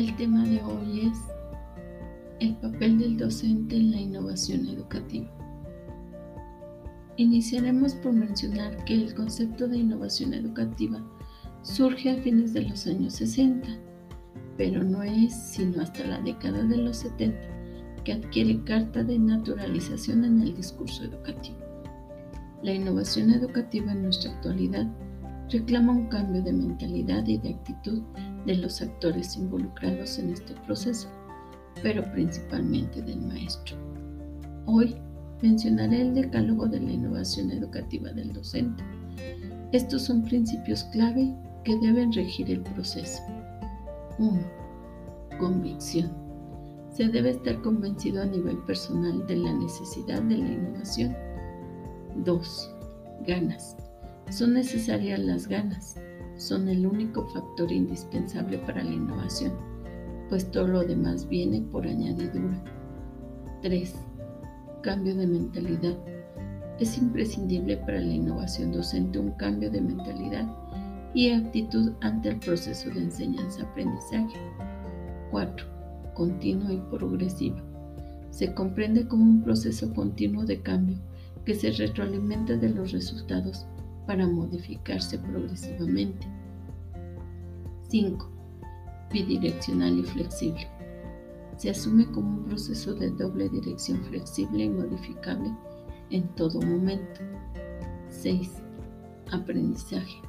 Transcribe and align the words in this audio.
El 0.00 0.16
tema 0.16 0.42
de 0.44 0.62
hoy 0.62 1.08
es 1.08 1.18
el 2.38 2.56
papel 2.56 2.98
del 3.00 3.18
docente 3.18 3.76
en 3.76 3.90
la 3.90 4.00
innovación 4.00 4.66
educativa. 4.66 5.30
Iniciaremos 7.18 7.92
por 7.96 8.14
mencionar 8.14 8.82
que 8.86 8.94
el 8.94 9.14
concepto 9.14 9.68
de 9.68 9.76
innovación 9.76 10.32
educativa 10.32 11.04
surge 11.60 12.12
a 12.12 12.22
fines 12.22 12.54
de 12.54 12.62
los 12.62 12.86
años 12.86 13.12
60, 13.16 13.68
pero 14.56 14.82
no 14.82 15.02
es 15.02 15.34
sino 15.34 15.82
hasta 15.82 16.02
la 16.06 16.18
década 16.22 16.62
de 16.62 16.78
los 16.78 16.96
70 16.96 17.38
que 18.02 18.14
adquiere 18.14 18.64
carta 18.64 19.04
de 19.04 19.18
naturalización 19.18 20.24
en 20.24 20.40
el 20.40 20.56
discurso 20.56 21.04
educativo. 21.04 21.58
La 22.62 22.72
innovación 22.72 23.32
educativa 23.32 23.92
en 23.92 24.04
nuestra 24.04 24.30
actualidad 24.30 24.90
reclama 25.50 25.92
un 25.92 26.06
cambio 26.06 26.42
de 26.42 26.54
mentalidad 26.54 27.26
y 27.26 27.36
de 27.36 27.50
actitud 27.50 28.02
de 28.46 28.56
los 28.56 28.80
actores 28.80 29.36
involucrados 29.36 30.18
en 30.18 30.32
este 30.32 30.54
proceso, 30.66 31.08
pero 31.82 32.02
principalmente 32.12 33.02
del 33.02 33.20
maestro. 33.20 33.76
Hoy 34.66 34.96
mencionaré 35.42 36.02
el 36.02 36.14
decálogo 36.14 36.66
de 36.66 36.80
la 36.80 36.92
innovación 36.92 37.50
educativa 37.50 38.12
del 38.12 38.32
docente. 38.32 38.82
Estos 39.72 40.02
son 40.02 40.22
principios 40.22 40.84
clave 40.84 41.34
que 41.64 41.78
deben 41.78 42.12
regir 42.12 42.50
el 42.50 42.60
proceso. 42.60 43.22
1. 44.18 44.40
Convicción. 45.38 46.10
Se 46.92 47.06
debe 47.08 47.30
estar 47.30 47.60
convencido 47.62 48.22
a 48.22 48.26
nivel 48.26 48.58
personal 48.64 49.26
de 49.26 49.36
la 49.36 49.52
necesidad 49.52 50.22
de 50.22 50.38
la 50.38 50.48
innovación. 50.48 51.16
2. 52.16 52.74
Ganas. 53.26 53.76
Son 54.30 54.54
necesarias 54.54 55.18
las 55.20 55.46
ganas. 55.46 55.96
Son 56.40 56.70
el 56.70 56.86
único 56.86 57.26
factor 57.28 57.70
indispensable 57.70 58.56
para 58.60 58.82
la 58.82 58.94
innovación, 58.94 59.52
pues 60.30 60.50
todo 60.50 60.68
lo 60.68 60.82
demás 60.82 61.28
viene 61.28 61.60
por 61.60 61.86
añadidura. 61.86 62.64
3. 63.60 63.94
Cambio 64.82 65.14
de 65.16 65.26
mentalidad. 65.26 65.98
Es 66.78 66.96
imprescindible 66.96 67.76
para 67.76 68.00
la 68.00 68.14
innovación 68.14 68.72
docente 68.72 69.18
un 69.18 69.32
cambio 69.32 69.70
de 69.70 69.82
mentalidad 69.82 70.48
y 71.12 71.28
actitud 71.28 71.92
ante 72.00 72.30
el 72.30 72.38
proceso 72.38 72.88
de 72.88 73.00
enseñanza-aprendizaje. 73.00 74.38
4. 75.30 75.66
Continua 76.14 76.72
y 76.72 76.82
progresiva. 76.90 77.62
Se 78.30 78.54
comprende 78.54 79.06
como 79.06 79.24
un 79.24 79.42
proceso 79.42 79.92
continuo 79.92 80.46
de 80.46 80.62
cambio 80.62 80.96
que 81.44 81.54
se 81.54 81.70
retroalimenta 81.70 82.56
de 82.56 82.70
los 82.70 82.92
resultados 82.92 83.66
para 84.06 84.26
modificarse 84.26 85.18
progresivamente. 85.18 86.39
5. 87.90 88.30
Bidireccional 89.12 89.98
y 89.98 90.04
flexible. 90.04 90.68
Se 91.56 91.70
asume 91.70 92.06
como 92.12 92.38
un 92.38 92.44
proceso 92.44 92.94
de 92.94 93.10
doble 93.10 93.48
dirección 93.48 93.98
flexible 94.04 94.64
y 94.64 94.70
modificable 94.70 95.52
en 96.10 96.28
todo 96.36 96.60
momento. 96.60 97.20
6. 98.08 98.62
Aprendizaje. 99.32 100.22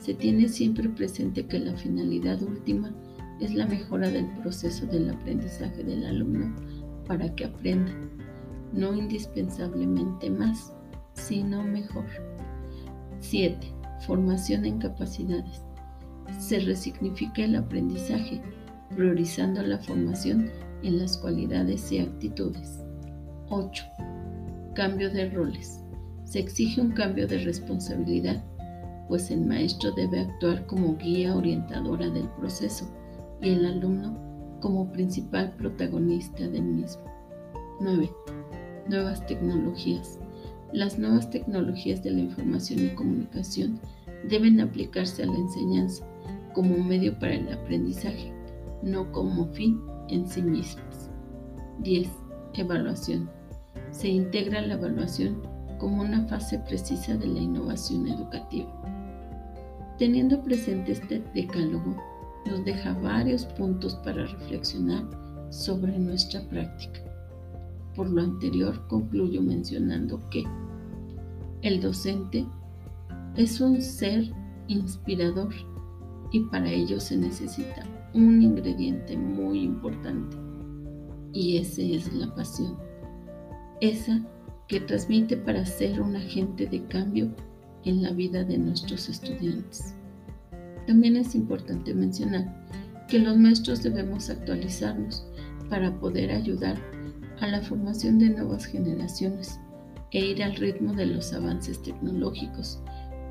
Se 0.00 0.12
tiene 0.12 0.48
siempre 0.48 0.88
presente 0.88 1.46
que 1.46 1.60
la 1.60 1.76
finalidad 1.76 2.42
última 2.42 2.92
es 3.40 3.54
la 3.54 3.66
mejora 3.66 4.10
del 4.10 4.26
proceso 4.38 4.84
del 4.86 5.10
aprendizaje 5.10 5.84
del 5.84 6.04
alumno 6.04 6.52
para 7.06 7.32
que 7.36 7.44
aprenda, 7.44 7.92
no 8.72 8.92
indispensablemente 8.92 10.30
más, 10.30 10.72
sino 11.12 11.62
mejor. 11.62 12.06
7. 13.20 13.72
Formación 14.04 14.64
en 14.64 14.78
capacidades. 14.78 15.62
Se 16.38 16.60
resignifica 16.60 17.44
el 17.44 17.56
aprendizaje, 17.56 18.40
priorizando 18.94 19.62
la 19.62 19.78
formación 19.78 20.50
en 20.82 20.98
las 20.98 21.16
cualidades 21.16 21.90
y 21.92 21.98
actitudes. 21.98 22.80
8. 23.48 23.84
Cambio 24.74 25.10
de 25.10 25.30
roles. 25.30 25.80
Se 26.24 26.38
exige 26.38 26.80
un 26.80 26.92
cambio 26.92 27.26
de 27.26 27.38
responsabilidad, 27.38 28.44
pues 29.08 29.30
el 29.30 29.40
maestro 29.46 29.92
debe 29.92 30.20
actuar 30.20 30.66
como 30.66 30.96
guía 30.96 31.34
orientadora 31.34 32.10
del 32.10 32.28
proceso 32.38 32.86
y 33.40 33.50
el 33.50 33.64
alumno 33.64 34.16
como 34.60 34.92
principal 34.92 35.54
protagonista 35.56 36.46
del 36.48 36.64
mismo. 36.64 37.04
9. 37.80 38.10
Nuevas 38.88 39.26
tecnologías. 39.26 40.18
Las 40.72 40.98
nuevas 40.98 41.30
tecnologías 41.30 42.02
de 42.02 42.10
la 42.10 42.20
información 42.20 42.84
y 42.84 42.94
comunicación 42.94 43.80
deben 44.28 44.60
aplicarse 44.60 45.22
a 45.22 45.26
la 45.26 45.36
enseñanza 45.36 46.04
como 46.54 46.76
medio 46.78 47.18
para 47.18 47.34
el 47.34 47.52
aprendizaje, 47.52 48.32
no 48.82 49.10
como 49.12 49.46
fin 49.52 49.80
en 50.08 50.26
sí 50.28 50.42
mismas. 50.42 51.10
10. 51.80 52.08
Evaluación. 52.54 53.30
Se 53.90 54.08
integra 54.08 54.62
la 54.62 54.74
evaluación 54.74 55.40
como 55.78 56.02
una 56.02 56.26
fase 56.26 56.58
precisa 56.58 57.16
de 57.16 57.26
la 57.26 57.40
innovación 57.40 58.08
educativa. 58.08 58.68
Teniendo 59.98 60.42
presente 60.42 60.92
este 60.92 61.22
decálogo, 61.34 61.96
nos 62.46 62.64
deja 62.64 62.94
varios 62.94 63.44
puntos 63.44 63.94
para 63.96 64.26
reflexionar 64.26 65.04
sobre 65.50 65.98
nuestra 65.98 66.40
práctica. 66.48 67.00
Por 67.94 68.10
lo 68.10 68.22
anterior, 68.22 68.86
concluyo 68.88 69.42
mencionando 69.42 70.20
que 70.30 70.44
el 71.62 71.80
docente 71.80 72.46
es 73.36 73.60
un 73.60 73.82
ser 73.82 74.32
inspirador 74.68 75.52
y 76.32 76.40
para 76.40 76.70
ello 76.70 77.00
se 77.00 77.16
necesita 77.16 77.84
un 78.14 78.42
ingrediente 78.42 79.16
muy 79.16 79.62
importante 79.62 80.36
y 81.32 81.58
ese 81.58 81.94
es 81.94 82.12
la 82.12 82.34
pasión. 82.34 82.76
Esa 83.80 84.20
que 84.66 84.80
transmite 84.80 85.36
para 85.36 85.64
ser 85.64 86.00
un 86.00 86.16
agente 86.16 86.66
de 86.66 86.84
cambio 86.86 87.34
en 87.84 88.02
la 88.02 88.10
vida 88.10 88.44
de 88.44 88.58
nuestros 88.58 89.08
estudiantes. 89.08 89.94
También 90.86 91.16
es 91.16 91.34
importante 91.34 91.94
mencionar 91.94 92.66
que 93.08 93.18
los 93.18 93.36
maestros 93.38 93.82
debemos 93.82 94.28
actualizarnos 94.28 95.26
para 95.70 95.98
poder 95.98 96.30
ayudar 96.30 96.76
a 97.40 97.46
la 97.46 97.60
formación 97.62 98.18
de 98.18 98.30
nuevas 98.30 98.66
generaciones 98.66 99.58
e 100.10 100.20
ir 100.20 100.42
al 100.42 100.56
ritmo 100.56 100.92
de 100.94 101.06
los 101.06 101.32
avances 101.32 101.82
tecnológicos, 101.82 102.80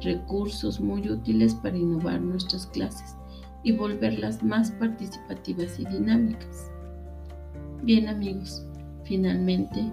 recursos 0.01 0.79
muy 0.79 1.09
útiles 1.09 1.55
para 1.55 1.77
innovar 1.77 2.21
nuestras 2.21 2.67
clases 2.67 3.15
y 3.63 3.71
volverlas 3.71 4.43
más 4.43 4.71
participativas 4.71 5.79
y 5.79 5.85
dinámicas. 5.85 6.71
Bien 7.83 8.07
amigos, 8.07 8.65
finalmente 9.03 9.91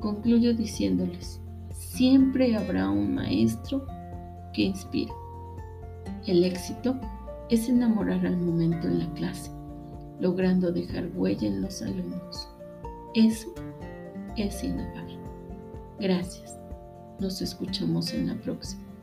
concluyo 0.00 0.54
diciéndoles, 0.54 1.40
siempre 1.70 2.56
habrá 2.56 2.90
un 2.90 3.14
maestro 3.14 3.86
que 4.52 4.62
inspira. 4.62 5.12
El 6.26 6.44
éxito 6.44 6.98
es 7.50 7.68
enamorar 7.68 8.26
al 8.26 8.36
momento 8.36 8.86
en 8.88 8.98
la 9.00 9.12
clase, 9.14 9.50
logrando 10.20 10.72
dejar 10.72 11.08
huella 11.14 11.48
en 11.48 11.62
los 11.62 11.82
alumnos. 11.82 12.48
Eso 13.14 13.54
es 14.36 14.62
innovar. 14.64 15.06
Gracias. 16.00 16.58
Nos 17.20 17.40
escuchamos 17.40 18.12
en 18.12 18.26
la 18.26 18.34
próxima. 18.34 18.93